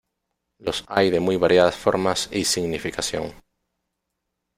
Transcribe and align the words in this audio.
Los 0.57 0.83
hay 0.87 1.11
de 1.11 1.19
muy 1.19 1.37
variadas 1.37 1.75
formas 1.75 2.27
y 2.31 2.43
significación. 2.45 3.33